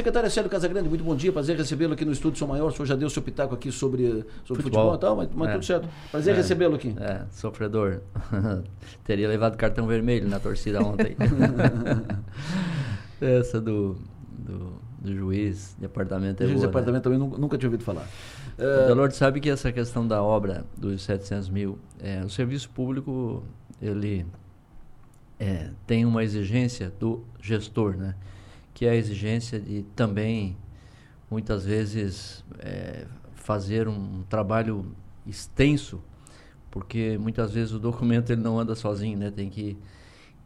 [0.00, 1.30] Secretário Célio Casagrande, muito bom dia.
[1.30, 2.68] Prazer recebê-lo aqui no Estúdio São Maior.
[2.68, 5.52] O senhor já deu seu pitaco aqui sobre, sobre futebol, e tal, mas, mas é.
[5.52, 5.88] tudo certo.
[6.10, 6.36] Prazer é.
[6.38, 6.96] recebê-lo aqui.
[6.98, 8.00] É, sofredor.
[9.04, 11.14] Teria levado cartão vermelho na torcida ontem.
[13.20, 13.98] Essa do,
[14.38, 17.18] do, do, juiz de apartamento é juiz boa, de apartamento né?
[17.18, 18.08] também nunca, tinha ouvido falar.
[18.56, 23.44] O Delorde sabe que essa questão da obra dos 700 mil, é, o serviço público,
[23.82, 24.24] ele
[25.38, 28.14] é, tem uma exigência do gestor, né?
[28.80, 30.56] Que é a exigência de também,
[31.30, 36.02] muitas vezes, é, fazer um trabalho extenso,
[36.70, 39.30] porque muitas vezes o documento ele não anda sozinho, né?
[39.30, 39.76] Tem que,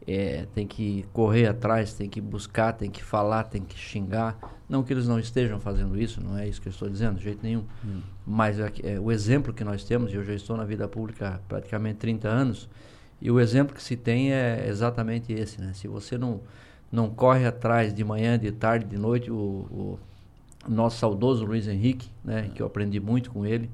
[0.05, 4.37] é, tem que correr atrás, tem que buscar, tem que falar, tem que xingar.
[4.67, 7.23] Não que eles não estejam fazendo isso, não é isso que eu estou dizendo, de
[7.23, 7.63] jeito nenhum.
[7.85, 8.01] Hum.
[8.27, 11.35] Mas é, é, o exemplo que nós temos, e eu já estou na vida pública
[11.35, 12.69] há praticamente 30 anos,
[13.21, 15.71] e o exemplo que se tem é exatamente esse, né?
[15.73, 16.41] Se você não
[16.95, 19.29] não corre atrás de manhã, de tarde, de noite.
[19.29, 19.99] O, o
[20.67, 23.69] nosso saudoso Luiz Henrique, né, que eu aprendi muito com ele,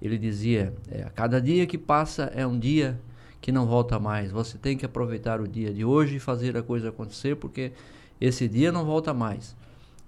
[0.00, 2.98] ele dizia: é, cada dia que passa é um dia
[3.40, 4.30] que não volta mais.
[4.30, 7.72] Você tem que aproveitar o dia de hoje e fazer a coisa acontecer, porque
[8.20, 9.56] esse dia não volta mais.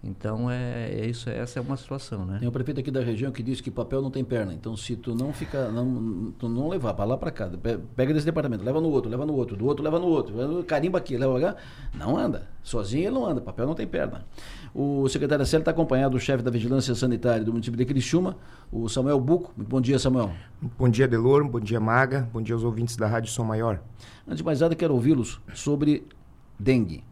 [0.07, 2.37] Então é, é, isso, essa é uma situação, né?
[2.39, 4.53] Tem um prefeito aqui da região que diz que papel não tem perna.
[4.53, 7.51] Então se tu não fica, não, tu não levar para lá para cá,
[7.97, 10.99] pega desse departamento, leva no outro, leva no outro, do outro leva no outro, carimba
[10.99, 11.57] aqui, leva lá,
[11.95, 12.47] não anda.
[12.63, 14.27] Sozinho ele não anda, papel não tem perna.
[14.75, 18.37] O secretário Célio está acompanhado do chefe da Vigilância Sanitária do município de Criciúma,
[18.71, 19.55] o Samuel Buco.
[19.57, 20.33] Muito bom dia, Samuel.
[20.79, 23.81] Bom dia, Delor, bom dia, Maga, bom dia aos ouvintes da Rádio Som Maior.
[24.27, 26.07] Antes de mais nada, quero ouvi-los sobre
[26.59, 27.03] dengue.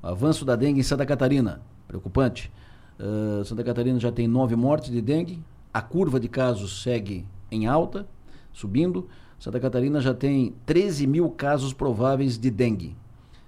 [0.00, 2.52] O avanço da dengue em Santa Catarina preocupante.
[2.98, 5.42] Uh, Santa Catarina já tem nove mortes de dengue,
[5.72, 8.06] a curva de casos segue em alta,
[8.52, 9.08] subindo.
[9.38, 12.96] Santa Catarina já tem 13 mil casos prováveis de dengue.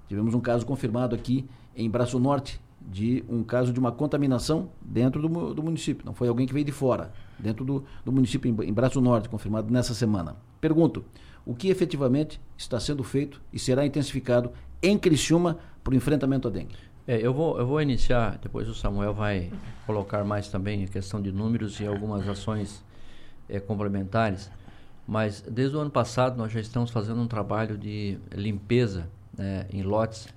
[0.07, 5.21] Tivemos um caso confirmado aqui em Braço Norte, de um caso de uma contaminação dentro
[5.21, 6.05] do, do município.
[6.05, 9.29] Não foi alguém que veio de fora, dentro do, do município, em, em Braço Norte,
[9.29, 10.37] confirmado nessa semana.
[10.61, 11.05] Pergunto,
[11.45, 14.51] o que efetivamente está sendo feito e será intensificado
[14.83, 16.75] em Criciúma para o enfrentamento à dengue?
[17.09, 19.51] É, eu, vou, eu vou iniciar, depois o Samuel vai
[19.87, 22.85] colocar mais também a questão de números e algumas ações
[23.49, 24.51] é, complementares.
[25.07, 29.83] Mas desde o ano passado nós já estamos fazendo um trabalho de limpeza né, em
[29.83, 30.29] lotes,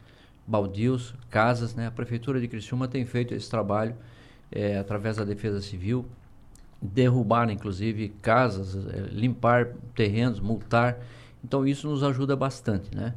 [0.48, 1.76] baldios, casas.
[1.76, 1.88] Né?
[1.88, 3.94] A Prefeitura de Criciúma tem feito esse trabalho
[4.50, 6.06] é, através da Defesa Civil,
[6.82, 11.00] derrubar inclusive casas, é, limpar terrenos, multar.
[11.44, 13.14] Então isso nos ajuda bastante, né?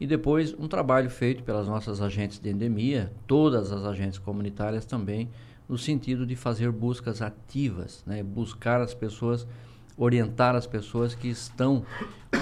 [0.00, 5.28] E depois um trabalho feito pelas nossas agentes de endemia, todas as agentes comunitárias também,
[5.68, 8.22] no sentido de fazer buscas ativas, né?
[8.22, 9.46] buscar as pessoas,
[9.96, 11.84] orientar as pessoas que estão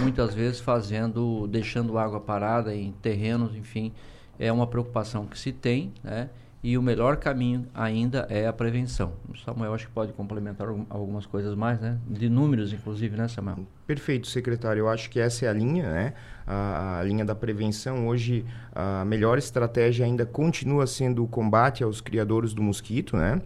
[0.00, 3.92] muitas vezes fazendo, deixando água parada em terrenos, enfim,
[4.38, 6.28] é uma preocupação que se tem, né?
[6.65, 9.13] E o melhor caminho ainda é a prevenção.
[9.29, 11.99] O Samuel acho que pode complementar algumas coisas mais, né?
[12.09, 13.67] De números, inclusive, né, Samuel?
[13.87, 14.81] Perfeito, secretário.
[14.81, 16.15] Eu acho que essa é a linha, né?
[16.47, 18.09] A, a, linha da prevenção.
[18.09, 23.43] Hoje, a melhor estratégia ainda continua sendo o combate aos criadores do mosquito, né?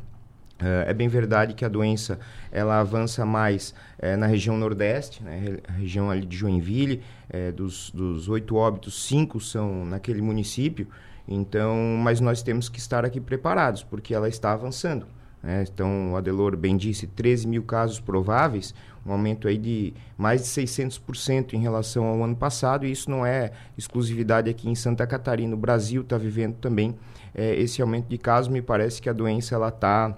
[0.61, 2.21] É, é bem verdade que a doença
[2.53, 7.00] ela avança mais é, na região nordeste, né, região ali de Joinville,
[7.31, 10.89] é, dos, dos oito óbitos, cinco são naquele município,
[11.28, 15.06] então, mas nós temos que estar aqui preparados, porque ela está avançando.
[15.43, 15.65] Né?
[15.72, 18.75] Então, o Adelor bem disse, 13 mil casos prováveis,
[19.05, 23.25] um aumento aí de mais de 600% em relação ao ano passado, e isso não
[23.25, 25.55] é exclusividade aqui em Santa Catarina.
[25.55, 26.97] O Brasil está vivendo também
[27.34, 28.49] é, esse aumento de casos.
[28.49, 30.17] Me parece que a doença ela está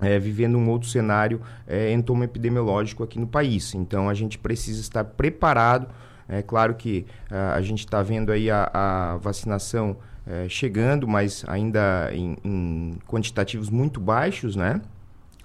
[0.00, 3.74] é, vivendo um outro cenário é, entomoepidemiológico aqui no país.
[3.74, 5.88] Então, a gente precisa estar preparado.
[6.28, 11.44] É claro que a, a gente está vendo aí a, a vacinação é, chegando, mas
[11.46, 14.80] ainda em, em, quantitativos muito baixos, né?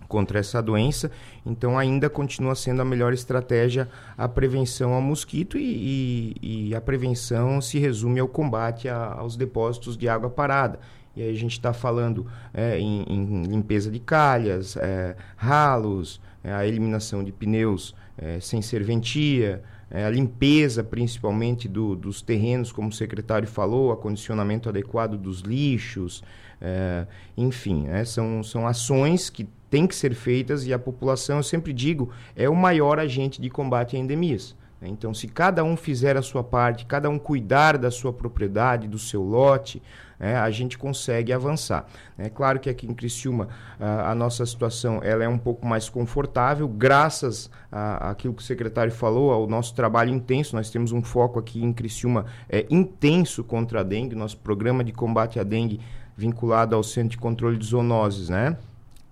[0.07, 1.11] Contra essa doença,
[1.45, 3.87] então ainda continua sendo a melhor estratégia
[4.17, 9.35] a prevenção ao mosquito e, e, e a prevenção se resume ao combate a, aos
[9.35, 10.79] depósitos de água parada.
[11.15, 16.65] E aí a gente está falando é, em, em, limpeza de calhas, é, ralos, a
[16.65, 17.93] eliminação de pneus
[18.41, 25.17] sem serventia, é, a limpeza principalmente do, dos terrenos, como o secretário falou, acondicionamento adequado
[25.17, 26.23] dos lixos,
[26.61, 27.07] é,
[27.37, 31.71] enfim, é, são, são ações que têm que ser feitas e a população, eu sempre
[31.71, 34.55] digo, é o maior agente de combate a endemias.
[34.81, 38.97] Então, se cada um fizer a sua parte, cada um cuidar da sua propriedade, do
[38.97, 39.81] seu lote,
[40.19, 41.85] é, a gente consegue avançar.
[42.17, 43.47] É claro que aqui em Criciúma
[43.79, 48.91] a, a nossa situação ela é um pouco mais confortável, graças àquilo que o secretário
[48.91, 50.55] falou, ao nosso trabalho intenso.
[50.55, 54.15] Nós temos um foco aqui em Criciúma é, intenso contra a dengue.
[54.15, 55.79] Nosso programa de combate à dengue
[56.17, 58.57] vinculado ao Centro de Controle de Zoonoses, né?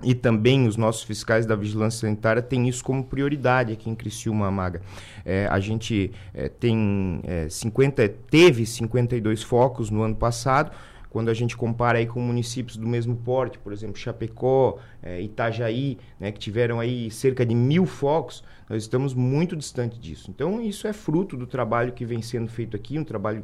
[0.03, 4.51] E também os nossos fiscais da Vigilância Sanitária têm isso como prioridade aqui em Criciúma,
[4.51, 4.81] Maga.
[5.25, 10.71] É, a gente é, tem é, 50, teve 52 focos no ano passado,
[11.09, 15.97] quando a gente compara aí com municípios do mesmo porte, por exemplo, Chapecó, é, Itajaí,
[16.19, 20.29] né, que tiveram aí cerca de mil focos, nós estamos muito distante disso.
[20.29, 23.43] Então, isso é fruto do trabalho que vem sendo feito aqui, um trabalho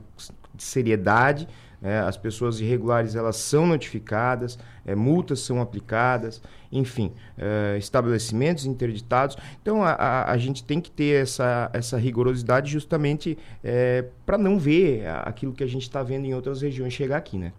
[0.53, 1.47] de seriedade,
[1.83, 6.41] é, as pessoas irregulares elas são notificadas, é, multas são aplicadas,
[6.71, 9.37] enfim, é, estabelecimentos interditados.
[9.61, 14.57] Então a, a, a, gente tem que ter essa, essa rigorosidade justamente é, para não
[14.57, 17.51] ver aquilo que a gente está vendo em outras regiões chegar aqui, né?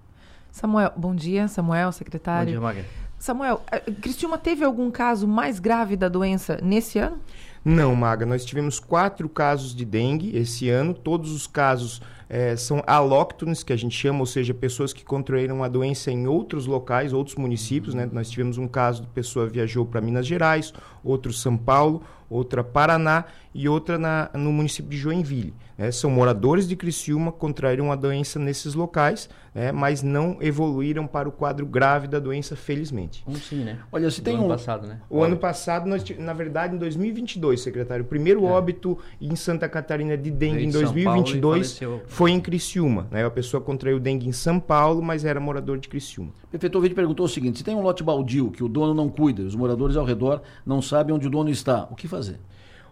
[0.50, 2.46] Samuel, bom dia, Samuel, secretário.
[2.46, 2.84] Bom dia, Maga.
[3.18, 3.62] Samuel,
[4.00, 7.18] Cristiúma teve algum caso mais grave da doença nesse ano?
[7.64, 12.02] Não, Maga, nós tivemos quatro casos de dengue esse ano, todos os casos
[12.34, 16.26] é, são alóctones, que a gente chama, ou seja, pessoas que contraíram a doença em
[16.26, 17.94] outros locais, outros municípios.
[17.94, 18.10] Né?
[18.12, 23.24] Nós tivemos um caso de pessoa viajou para Minas Gerais, outro São Paulo, outra Paraná
[23.54, 25.54] e outra na, no município de Joinville.
[25.78, 25.90] Né?
[25.90, 29.70] São moradores de Criciúma, contraíram a doença nesses locais, né?
[29.70, 33.22] mas não evoluíram para o quadro grave da doença, felizmente.
[33.26, 33.78] Um sim, né?
[33.92, 34.48] Olha, se tem ano um...
[34.48, 35.00] passado, né?
[35.08, 35.28] O Olha.
[35.28, 38.50] ano passado, nós, na verdade, em 2022, secretário, o primeiro é.
[38.50, 43.06] óbito em Santa Catarina de dengue em 2022 foi em Criciúma.
[43.10, 43.24] Né?
[43.24, 46.32] A pessoa contraiu dengue em São Paulo, mas era morador de Criciúma.
[46.50, 49.42] Prefeito Ouvinte perguntou o seguinte, se tem um lote baldio que o dono não cuida,
[49.42, 52.38] os moradores ao redor não sabem onde o dono está, o que fazer?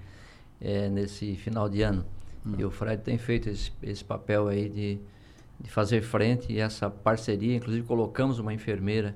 [0.61, 2.05] é, nesse final de ano.
[2.49, 2.55] Hum.
[2.59, 4.99] E o Fred tem feito esse, esse papel aí de,
[5.61, 7.57] de fazer frente e essa parceria.
[7.57, 9.15] Inclusive, colocamos uma enfermeira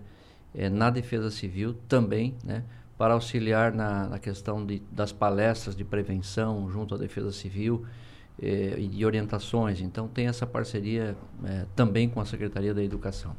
[0.54, 2.64] é, na Defesa Civil também, né?
[2.98, 7.84] Para auxiliar na, na questão de, das palestras de prevenção junto à Defesa Civil
[8.40, 9.80] é, e de orientações.
[9.80, 13.34] Então, tem essa parceria é, também com a Secretaria da Educação.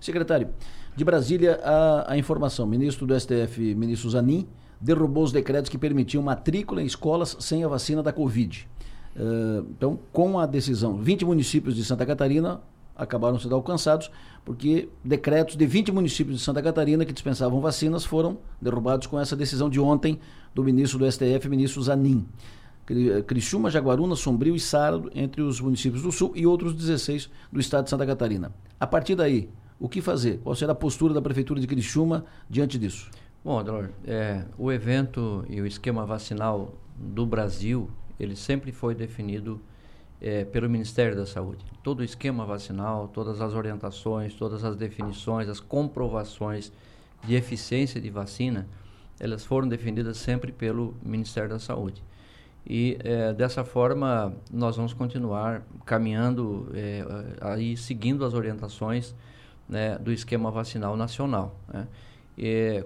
[0.00, 0.48] Secretário,
[0.94, 2.66] de Brasília, a, a informação.
[2.66, 4.46] Ministro do STF, ministro Zanin,
[4.80, 8.68] derrubou os decretos que permitiam matrícula em escolas sem a vacina da Covid.
[9.14, 12.60] Uh, então, com a decisão, 20 municípios de Santa Catarina
[12.96, 14.10] acabaram sendo alcançados,
[14.44, 19.34] porque decretos de 20 municípios de Santa Catarina que dispensavam vacinas foram derrubados com essa
[19.34, 20.18] decisão de ontem
[20.54, 22.26] do ministro do STF, ministro Zanin.
[23.26, 27.84] Criciúma, Jaguaruna, Sombrio e Sara, entre os municípios do Sul e outros 16 do estado
[27.84, 28.52] de Santa Catarina.
[28.78, 30.40] A partir daí, o que fazer?
[30.42, 33.10] Qual será a postura da Prefeitura de Criciúma diante disso?
[33.44, 37.88] Bom, Adolor, é, o evento e o esquema vacinal do Brasil
[38.18, 39.60] ele sempre foi definido
[40.20, 41.64] é, pelo Ministério da Saúde.
[41.82, 46.72] Todo o esquema vacinal, todas as orientações, todas as definições, as comprovações
[47.24, 48.68] de eficiência de vacina,
[49.18, 52.02] elas foram definidas sempre pelo Ministério da Saúde.
[52.64, 57.04] E é, dessa forma nós vamos continuar caminhando é,
[57.40, 59.14] aí seguindo as orientações
[59.68, 61.56] né, do esquema vacinal nacional.
[61.72, 61.88] Né?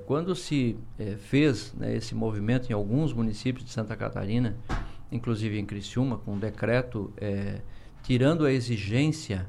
[0.06, 4.56] Quando se é, fez né, esse movimento em alguns municípios de Santa Catarina
[5.10, 7.60] inclusive em Criciúma, com um decreto é,
[8.02, 9.46] tirando a exigência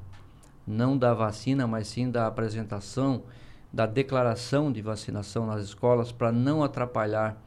[0.65, 3.23] não da vacina, mas sim da apresentação
[3.71, 7.41] da declaração de vacinação nas escolas para não atrapalhar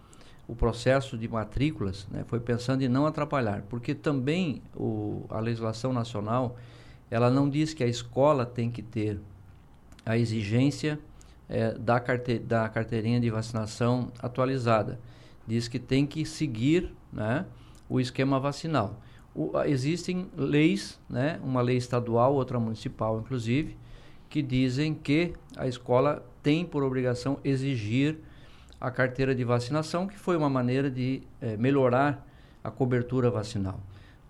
[0.46, 5.92] o processo de matrículas, né, foi pensando em não atrapalhar, porque também o, a legislação
[5.92, 6.56] nacional
[7.10, 9.20] ela não diz que a escola tem que ter
[10.04, 10.98] a exigência
[11.48, 15.00] é, da, carte, da carteirinha de vacinação atualizada.
[15.46, 17.44] Diz que tem que seguir né,
[17.90, 19.02] o esquema vacinal.
[19.34, 23.76] O, existem leis, né, uma lei estadual, outra municipal, inclusive,
[24.28, 28.18] que dizem que a escola tem por obrigação exigir
[28.80, 32.26] a carteira de vacinação, que foi uma maneira de é, melhorar
[32.62, 33.80] a cobertura vacinal.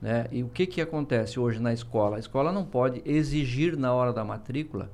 [0.01, 0.27] Né?
[0.33, 2.17] E o que, que acontece hoje na escola?
[2.17, 4.91] A escola não pode exigir na hora da matrícula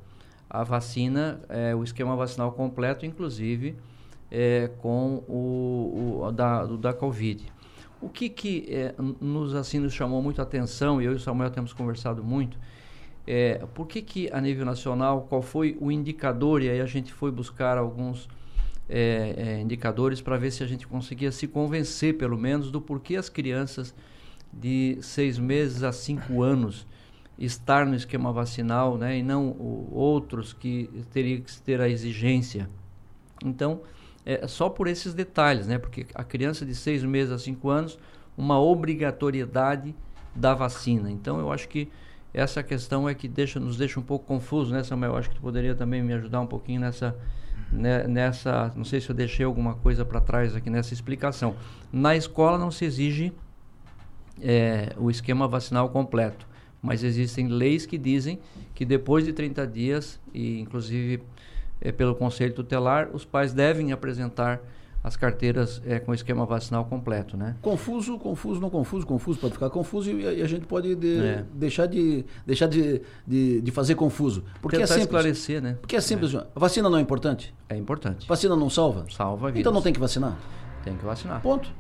[0.51, 3.77] a vacina, é, o esquema vacinal completo, inclusive
[4.31, 7.45] é, com o, o da, da Covid.
[8.01, 11.21] O que, que é, nos, assim, nos chamou muito a atenção, e eu e o
[11.21, 12.59] Samuel temos conversado muito,
[13.27, 17.13] é, por que, que a nível nacional, qual foi o indicador, e aí a gente
[17.13, 18.29] foi buscar alguns
[18.89, 23.17] é, é, indicadores para ver se a gente conseguia se convencer, pelo menos, do porquê
[23.17, 23.95] as crianças
[24.53, 26.87] de seis meses a cinco anos
[27.39, 32.69] estar no esquema vacinal, né, e não o, outros que teriam que ter a exigência.
[33.45, 33.81] Então,
[34.27, 37.97] é só por esses detalhes, né, porque a criança de seis meses a cinco anos,
[38.37, 39.95] uma obrigatoriedade
[40.35, 41.11] da vacina.
[41.11, 41.89] Então, eu acho que
[42.35, 45.13] essa questão é que deixa, nos deixa um pouco confuso, né, Samuel?
[45.13, 47.17] Eu acho que tu poderia também me ajudar um pouquinho nessa,
[47.73, 51.55] né, nessa, não sei se eu deixei alguma coisa para trás aqui nessa explicação.
[51.93, 53.33] Na escola não se exige
[54.43, 56.47] é, o esquema vacinal completo.
[56.83, 58.39] Mas existem leis que dizem
[58.75, 61.23] que depois de 30 dias, e inclusive
[61.81, 64.61] é, pelo Conselho Tutelar, os pais devem apresentar
[65.07, 67.55] as carteiras é, com esquema vacinal completo, né?
[67.63, 71.45] Confuso, confuso, não confuso, confuso pode ficar confuso e, e a gente pode de, é.
[71.55, 74.43] deixar, de, deixar de, de, de fazer confuso.
[74.61, 75.05] Porque é Tentar é simples.
[75.05, 75.77] esclarecer, né?
[75.81, 76.35] Porque é simples.
[76.35, 76.39] É.
[76.39, 77.55] A vacina não é importante?
[77.69, 78.27] É importante.
[78.27, 79.07] Vacina não salva?
[79.09, 79.61] Salva a vida.
[79.61, 80.37] Então não tem que vacinar?
[80.83, 81.41] Tem que vacinar.
[81.41, 81.71] Ponto.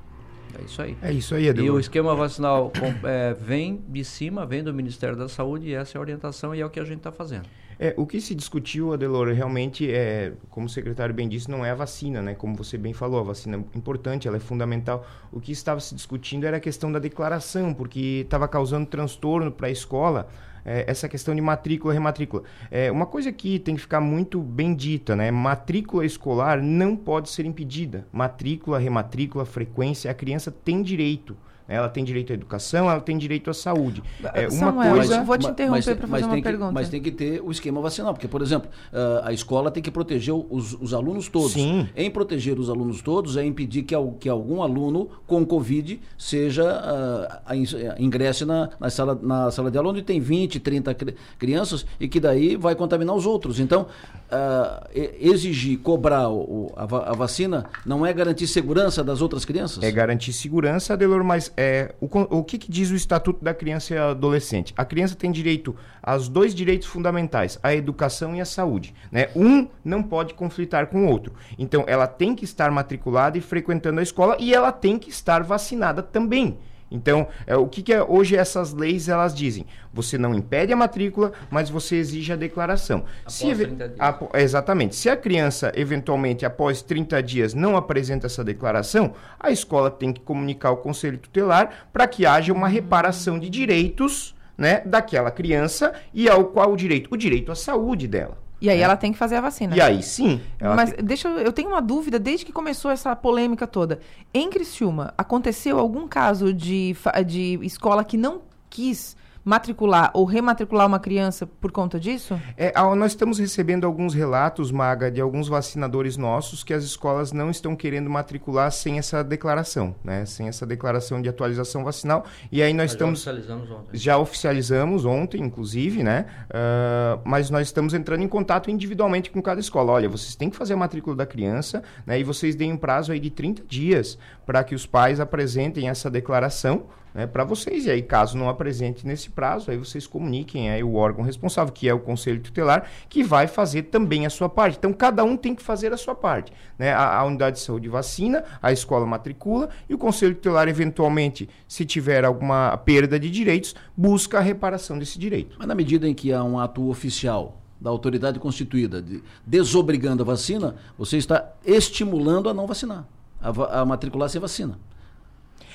[0.57, 0.97] É isso aí.
[1.03, 1.65] É isso aí, Edu.
[1.65, 2.73] E o esquema vacinal
[3.03, 6.61] é, vem de cima, vem do Ministério da Saúde e essa é a orientação e
[6.61, 7.49] é o que a gente está fazendo.
[7.79, 11.71] É, o que se discutiu, Adelor, realmente é, como o secretário bem disse, não é
[11.71, 12.35] a vacina, né?
[12.35, 15.07] Como você bem falou, a vacina é importante, ela é fundamental.
[15.31, 19.67] O que estava se discutindo era a questão da declaração, porque estava causando transtorno para
[19.67, 20.29] a escola
[20.67, 22.43] é, essa questão de matrícula rematrícula.
[22.71, 25.31] É, uma coisa que tem que ficar muito bem dita, né?
[25.31, 28.05] Matrícula escolar não pode ser impedida.
[28.13, 31.37] Matrícula, rematrícula, frequência, a criança tem direito.
[31.69, 34.03] Ela tem direito à educação, ela tem direito à saúde.
[34.35, 35.25] É, uma Samuel, coisa...
[35.25, 36.73] vou te interromper para fazer uma que, pergunta.
[36.73, 39.91] Mas tem que ter o esquema vacinal, porque, por exemplo, uh, a escola tem que
[39.91, 41.53] proteger os, os alunos todos.
[41.53, 41.89] Sim.
[41.97, 47.55] Em proteger os alunos todos é impedir que, que algum aluno com Covid seja uh,
[47.99, 50.97] ingresse na, na, sala, na sala de aula onde tem 20, 30
[51.39, 53.59] crianças e que daí vai contaminar os outros.
[53.59, 53.87] Então,
[54.31, 54.89] uh,
[55.21, 59.83] exigir, cobrar o, a, a, vacina não é garantir segurança das outras crianças?
[59.83, 62.07] É garantir segurança, Adelor, mas é, o,
[62.39, 64.75] o que, que, diz o Estatuto da Criança e Adolescente?
[64.77, 68.95] A criança tem direito aos dois direitos fundamentais, a educação e a saúde.
[69.11, 69.29] Né?
[69.35, 71.33] Um não pode conflitar com o outro.
[71.59, 75.43] Então, ela tem que estar matriculada e frequentando a escola e ela tem que estar
[75.43, 76.59] vacinada também.
[76.91, 79.67] Então, é, o que, que é, hoje essas leis elas dizem?
[79.93, 83.05] Você não impede a matrícula, mas você exige a declaração.
[83.21, 84.01] Após Se, 30 dias.
[84.01, 84.95] A, exatamente.
[84.95, 90.21] Se a criança, eventualmente, após 30 dias, não apresenta essa declaração, a escola tem que
[90.21, 96.29] comunicar ao conselho tutelar para que haja uma reparação de direitos né, daquela criança e
[96.29, 97.09] ao qual o direito?
[97.13, 98.46] O direito à saúde dela.
[98.61, 98.83] E aí é.
[98.83, 99.77] ela tem que fazer a vacina.
[99.77, 100.41] E aí sim.
[100.61, 101.05] Mas tem...
[101.05, 104.01] deixa eu, eu tenho uma dúvida desde que começou essa polêmica toda.
[104.33, 106.97] Em Criciúma, aconteceu algum caso de,
[107.27, 109.16] de escola que não quis
[109.47, 112.37] matricular ou rematricular uma criança por conta disso?
[112.57, 117.49] É, nós estamos recebendo alguns relatos, Maga, de alguns vacinadores nossos que as escolas não
[117.49, 120.27] estão querendo matricular sem essa declaração, né?
[120.27, 122.25] Sem essa declaração de atualização vacinal.
[122.51, 123.23] E aí nós, estamos.
[123.23, 123.97] Já oficializamos ontem.
[123.97, 126.27] Já oficializamos ontem, inclusive, né?
[126.51, 129.93] Uh, mas nós estamos entrando em contato individualmente com cada escola.
[129.93, 132.19] Olha, vocês têm que fazer a matrícula da criança, né?
[132.19, 136.11] E vocês deem um prazo aí de 30 dias para que os pais apresentem essa
[136.11, 137.87] declaração né, para vocês.
[137.87, 141.89] E aí, caso não apresente nesse prazo, aí vocês comuniquem aí o órgão responsável, que
[141.89, 144.77] é o Conselho Tutelar, que vai fazer também a sua parte.
[144.77, 146.53] Então, cada um tem que fazer a sua parte.
[146.79, 146.93] Né?
[146.93, 151.87] A, a unidade de saúde vacina, a escola matricula e o Conselho Tutelar, eventualmente, se
[151.87, 155.57] tiver alguma perda de direitos, busca a reparação desse direito.
[155.59, 160.27] Mas na medida em que há um ato oficial da autoridade constituída de, desobrigando a
[160.27, 163.07] vacina, você está estimulando a não vacinar,
[163.41, 164.79] a, a matricular sem vacina.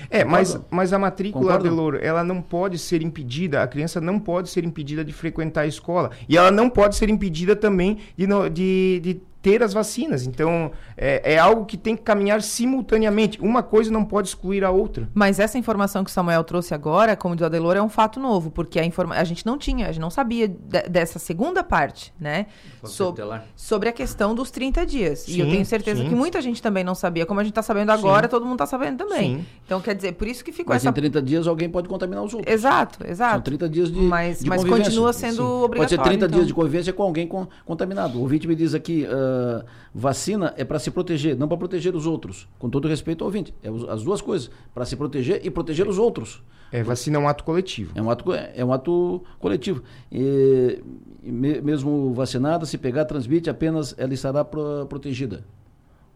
[0.09, 4.49] É, mas, mas a matrícula, Deloro, ela não pode ser impedida, a criança não pode
[4.49, 6.11] ser impedida de frequentar a escola.
[6.27, 10.27] E ela não pode ser impedida também de, de, de ter as vacinas.
[10.27, 13.41] Então, é, é, algo que tem que caminhar simultaneamente.
[13.41, 15.09] Uma coisa não pode excluir a outra.
[15.13, 18.19] Mas essa informação que o Samuel trouxe agora, como diz o Adelor, é um fato
[18.19, 21.63] novo, porque a, informa a gente não tinha, a gente não sabia de dessa segunda
[21.63, 22.47] parte, né?
[22.83, 23.15] So
[23.55, 25.19] sobre a questão dos 30 dias.
[25.19, 26.09] Sim, e eu tenho certeza sim.
[26.09, 27.25] que muita gente também não sabia.
[27.25, 28.31] Como a gente está sabendo agora, sim.
[28.31, 29.45] todo mundo está sabendo também.
[29.65, 30.89] Então, quer dizer, por isso que ficou mas essa...
[30.89, 32.51] em 30 dias alguém pode contaminar os outros.
[32.51, 33.33] Exato, exato.
[33.33, 35.77] São 30 dias de Mas, de mas continua sendo obrigatório.
[35.77, 36.29] Pode ser 30 então.
[36.29, 38.17] dias de convivência com alguém com, contaminado.
[38.17, 39.05] O ouvinte me diz aqui...
[39.05, 42.47] Uh, uh, vacina é para se proteger, não para proteger os outros.
[42.59, 43.53] Com todo respeito ao ouvinte.
[43.63, 44.49] É as duas coisas.
[44.73, 46.43] Para se proteger e proteger os outros.
[46.71, 47.91] É, vacina é um ato coletivo.
[47.95, 49.83] É um ato, é um ato coletivo.
[50.11, 50.81] E,
[51.21, 55.43] mesmo vacinada, se pegar, transmite, apenas ela estará pro, protegida.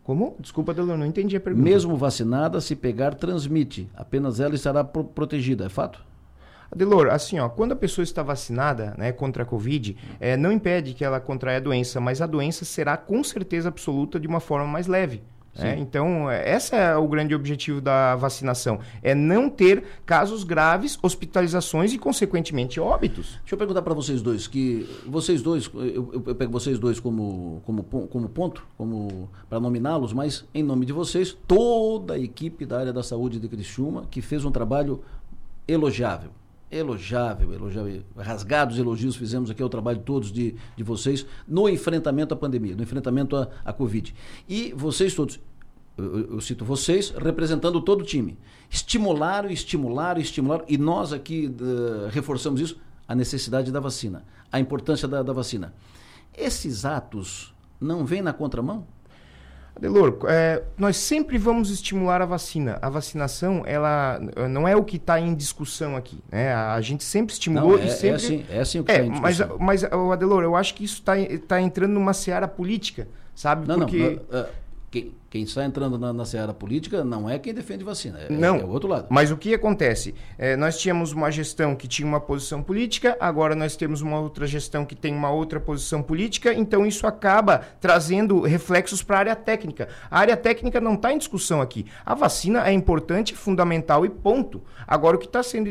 [0.03, 0.35] Como?
[0.39, 1.67] Desculpa, Delor, não entendi a pergunta.
[1.67, 3.89] Mesmo vacinada, se pegar, transmite.
[3.95, 5.65] Apenas ela estará pro, protegida.
[5.65, 6.01] É fato?
[6.71, 10.93] Adelor, assim, ó, quando a pessoa está vacinada né, contra a Covid, é, não impede
[10.93, 14.67] que ela contraia a doença, mas a doença será com certeza absoluta de uma forma
[14.67, 15.23] mais leve.
[15.57, 21.93] É, então, esse é o grande objetivo da vacinação: é não ter casos graves, hospitalizações
[21.93, 23.37] e, consequentemente, óbitos.
[23.39, 27.61] Deixa eu perguntar para vocês dois, que vocês dois, eu, eu, pego vocês dois como,
[27.65, 32.79] como, como ponto, como para nominá-los, mas em nome de vocês, toda a equipe da
[32.79, 35.03] área da saúde de Criciúma, que fez um trabalho
[35.67, 36.31] elogiável
[36.77, 42.37] elogiável, elogiável, rasgados elogios fizemos aqui ao trabalho todos de, de vocês no enfrentamento à
[42.37, 44.13] pandemia, no enfrentamento à, à Covid.
[44.47, 45.39] E vocês todos,
[45.97, 48.37] eu, eu, cito vocês, representando todo o time,
[48.69, 52.77] estimularam, estimularam, estimularam, e nós aqui uh, reforçamos isso,
[53.07, 55.73] a necessidade da vacina, a importância da, da vacina.
[56.37, 58.85] Esses atos não vêm na contramão?
[59.75, 62.79] Adelor, é, nós sempre vamos estimular a vacina.
[62.81, 66.17] A vacinação, ela não é o que está em discussão aqui.
[66.31, 66.53] Né?
[66.53, 68.09] A gente sempre estimulou não, é, e sempre...
[68.09, 70.85] É assim, é assim o que é, tá em mas, mas, Adelor, eu acho que
[70.85, 71.13] isso está
[71.45, 73.67] tá entrando numa seara política, sabe?
[73.67, 74.21] Não, Porque...
[74.31, 74.41] não.
[74.41, 74.47] Uh,
[74.89, 78.57] quem, quem está entrando na, na seara política não é quem defende vacina, é, não,
[78.57, 79.07] é o outro lado.
[79.09, 80.15] Mas o que acontece?
[80.37, 84.47] É, nós tínhamos uma gestão que tinha uma posição política, agora nós temos uma outra
[84.47, 89.35] gestão que tem uma outra posição política, então isso acaba trazendo reflexos para a área
[89.35, 89.89] técnica.
[90.09, 91.85] A área técnica não está em discussão aqui.
[92.05, 94.61] A vacina é importante, fundamental e ponto.
[94.87, 95.69] Agora, o que está sendo,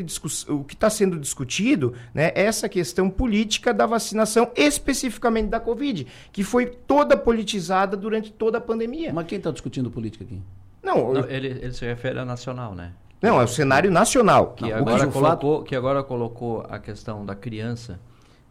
[0.49, 6.05] o que tá sendo discutido né, é essa questão política da vacinação, especificamente da Covid,
[6.31, 9.13] que foi toda politizada durante toda a pandemia.
[9.13, 10.41] Mas quem está discutindo política aqui?
[10.81, 12.93] Não, Não ele, ele se refere a nacional, né?
[13.21, 14.53] Não, é o cenário nacional.
[14.53, 17.99] Que, agora, colocou, que agora colocou a questão da criança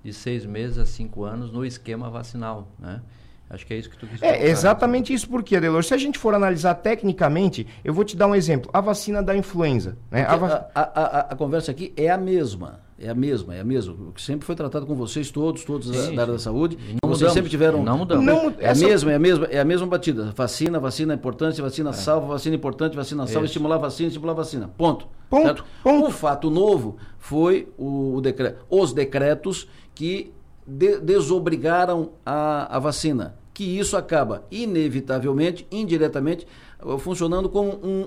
[0.02, 3.00] de seis meses a cinco anos no esquema vacinal, né?
[3.48, 6.18] Acho que é isso que tu quis É exatamente isso porque, Adelor, se a gente
[6.18, 8.70] for analisar tecnicamente, eu vou te dar um exemplo.
[8.72, 9.96] A vacina da influenza.
[10.10, 10.24] Né?
[10.24, 10.70] A, vac...
[10.74, 12.80] a, a, a, conversa aqui é a mesma.
[12.96, 13.92] É a mesma, é a mesma.
[13.92, 16.78] O que sempre foi tratado com vocês todos, todos sim, da área da saúde.
[17.02, 17.82] Não vocês mudamos, sempre tiveram.
[17.82, 18.24] Não mudamos.
[18.24, 18.84] Não, é essa...
[18.84, 20.32] a mesma, é a mesma, é a mesma batida.
[20.36, 21.92] Vacina, vacina é importante, vacina é.
[21.92, 24.70] salva, vacina é importante, vacina salva, estimular vacina, estimular vacina.
[24.78, 25.08] Ponto.
[25.28, 25.64] Ponto.
[25.82, 26.06] Ponto.
[26.06, 30.32] O fato novo foi o, o decreto, os decretos que
[30.64, 33.34] de, desobrigaram a, a vacina.
[33.52, 36.46] Que isso acaba, inevitavelmente, indiretamente,
[36.98, 38.06] funcionando como um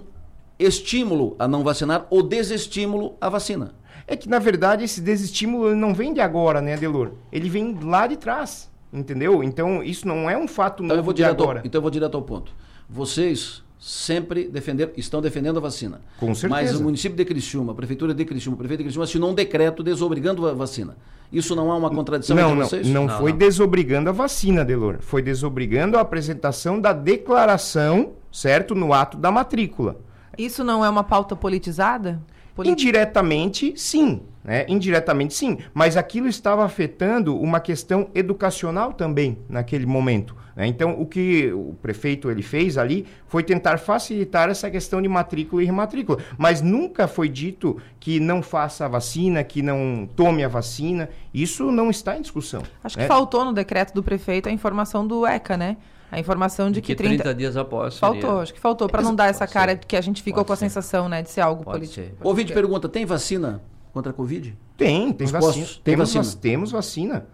[0.59, 3.73] estímulo a não vacinar ou desestímulo à vacina.
[4.07, 7.11] É que, na verdade, esse desestímulo não vem de agora, né, Delor?
[7.29, 9.43] Ele vem lá de trás, entendeu?
[9.43, 11.59] Então, isso não é um fato então, novo de agora.
[11.59, 12.53] Ao, então, eu vou direto ao ponto.
[12.89, 16.01] Vocês sempre defender, estão defendendo a vacina.
[16.19, 16.49] Com certeza.
[16.49, 19.35] Mas o município de Criciúma, a prefeitura de Criciúma, o prefeito de Criciúma assinou um
[19.35, 20.95] decreto desobrigando a vacina.
[21.31, 22.87] Isso não é uma contradição não, entre vocês?
[22.87, 23.37] Não, não foi não.
[23.37, 24.99] desobrigando a vacina, Delor.
[25.01, 29.97] Foi desobrigando a apresentação da declaração, certo, no ato da matrícula.
[30.37, 32.21] Isso não é uma pauta politizada?
[32.65, 34.21] Indiretamente, sim.
[34.43, 34.65] Né?
[34.69, 35.57] Indiretamente, sim.
[35.73, 40.33] Mas aquilo estava afetando uma questão educacional também naquele momento.
[40.55, 40.65] Né?
[40.65, 45.61] Então, o que o prefeito ele fez ali foi tentar facilitar essa questão de matrícula
[45.61, 46.19] e rematrícula.
[46.37, 51.09] Mas nunca foi dito que não faça a vacina, que não tome a vacina.
[51.33, 52.63] Isso não está em discussão.
[52.83, 53.03] Acho né?
[53.03, 55.77] que faltou no decreto do prefeito a informação do ECA, né?
[56.11, 57.23] A informação de que, que 30...
[57.23, 57.95] 30 dias após.
[57.95, 58.21] Seria...
[58.21, 59.85] Faltou, acho que faltou, para não dar essa cara ser.
[59.85, 60.65] que a gente ficou Pode com a ser.
[60.65, 62.07] sensação né, de ser algo Pode político.
[62.07, 62.15] Ser.
[62.23, 64.57] Ouvinte pergunta: tem vacina contra a Covid?
[64.77, 65.53] Tem, tem Os vacina.
[65.53, 66.41] Postos, tem temos vacina.
[66.41, 67.27] temos vacina.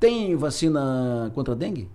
[0.00, 1.90] Tem vacina contra a dengue?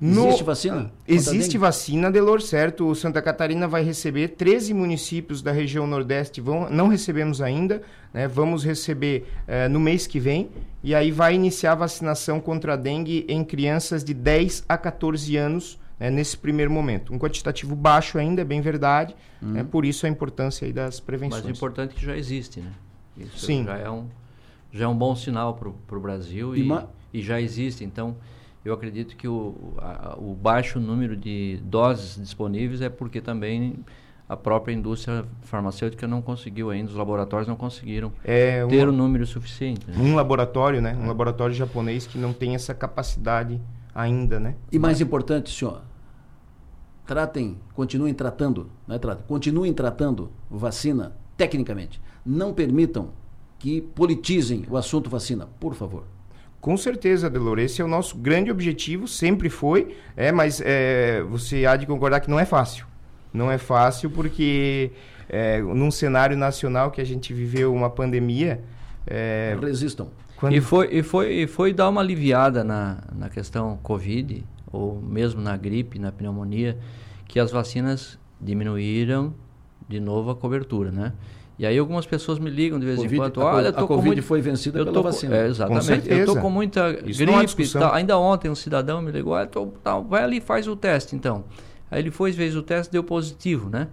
[0.00, 0.92] No, existe vacina?
[1.06, 2.88] Existe vacina, Delor, certo?
[2.88, 7.82] O Santa Catarina vai receber 13 municípios da região Nordeste, vão, não recebemos ainda,
[8.12, 8.26] né?
[8.26, 10.48] vamos receber uh, no mês que vem,
[10.82, 15.36] e aí vai iniciar a vacinação contra a dengue em crianças de 10 a 14
[15.36, 16.10] anos, né?
[16.10, 17.12] nesse primeiro momento.
[17.12, 19.52] Um quantitativo baixo ainda, é bem verdade, hum.
[19.52, 19.64] né?
[19.70, 21.42] por isso a importância aí das prevenções.
[21.42, 22.72] Mas o importante é que já existe, né?
[23.18, 23.64] Isso Sim.
[23.64, 24.06] já é um,
[24.72, 28.16] já é um bom sinal para o Brasil e, e, e já existe, então
[28.64, 33.84] eu acredito que o, a, o baixo número de doses disponíveis é porque também
[34.28, 38.96] a própria indústria farmacêutica não conseguiu ainda, os laboratórios não conseguiram é ter o um
[38.96, 39.90] número suficiente.
[39.90, 39.96] Né?
[39.98, 40.94] Um laboratório, né?
[40.94, 43.60] Um laboratório japonês que não tem essa capacidade
[43.94, 44.54] ainda, né?
[44.70, 45.82] E mais importante, senhor,
[47.04, 52.00] tratem, continuem tratando, não é tratem, continuem tratando vacina tecnicamente.
[52.24, 53.10] Não permitam
[53.58, 56.04] que politizem o assunto vacina, por favor.
[56.60, 57.58] Com certeza, Delor.
[57.58, 59.96] Esse é o nosso grande objetivo, sempre foi.
[60.16, 62.86] É, mas é, você há de concordar que não é fácil.
[63.32, 64.90] Não é fácil porque
[65.28, 68.60] é, num cenário nacional que a gente viveu uma pandemia.
[69.06, 70.08] É, Resistam.
[70.36, 70.54] Quando...
[70.54, 75.40] E, foi, e, foi, e foi dar uma aliviada na, na questão Covid, ou mesmo
[75.40, 76.78] na gripe, na pneumonia,
[77.26, 79.34] que as vacinas diminuíram
[79.88, 81.12] de novo a cobertura, né?
[81.60, 84.06] E aí algumas pessoas me ligam de vez COVID, em quando, olha, a, a Covid
[84.06, 84.22] muito...
[84.22, 85.36] foi vencida eu pela tô, vacina.
[85.36, 86.10] É, exatamente.
[86.10, 89.66] eu estou com muita Isso gripe, tá, ainda ontem um cidadão me ligou, ah, tô,
[89.66, 91.44] tá, vai ali e faz o teste então.
[91.90, 93.88] Aí ele foi, fez o teste, deu positivo, né?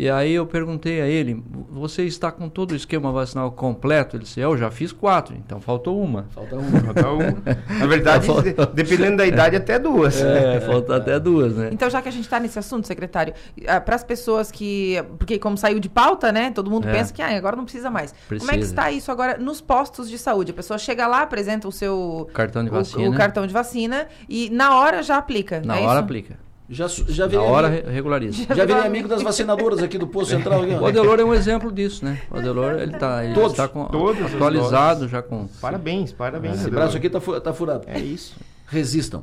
[0.00, 4.14] E aí eu perguntei a ele, você está com todo o esquema vacinal completo?
[4.14, 6.28] Ele disse, eu já fiz quatro, então faltou uma.
[6.30, 6.80] Falta uma.
[6.80, 7.36] Falta uma.
[7.80, 8.28] Na verdade,
[8.72, 10.22] dependendo da idade, até duas.
[10.22, 11.70] É, falta até duas, né?
[11.72, 13.34] Então, já que a gente está nesse assunto, secretário,
[13.66, 15.02] ah, para as pessoas que...
[15.18, 16.52] Porque como saiu de pauta, né?
[16.52, 16.92] Todo mundo é.
[16.92, 18.14] pensa que ah, agora não precisa mais.
[18.28, 18.48] Precisa.
[18.48, 20.52] Como é que está isso agora nos postos de saúde?
[20.52, 22.30] A pessoa chega lá, apresenta o seu...
[22.32, 23.02] Cartão de vacina.
[23.02, 26.04] O, o cartão de vacina e na hora já aplica, Na é hora isso?
[26.04, 26.47] aplica.
[26.68, 28.44] Já, já virei Na hora amigo, regulariza.
[28.48, 30.60] Já, já virei amigo das vacinadoras aqui do Posto Central.
[30.62, 32.20] o Adelor é um exemplo disso, né?
[32.30, 35.48] O Adelor, ele está ele todos, com, todos atualizado já com...
[35.60, 36.60] Parabéns, parabéns.
[36.60, 37.84] Esse braço aqui está tá furado.
[37.86, 38.36] É isso.
[38.66, 39.22] Resistam.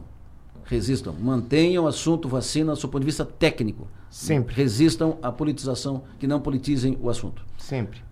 [0.63, 1.13] Resistam.
[1.19, 3.87] Mantenham o assunto vacina do ponto de vista técnico.
[4.09, 4.55] Sempre.
[4.55, 7.43] Resistam à politização, que não politizem o assunto.
[7.59, 8.04] Sempre.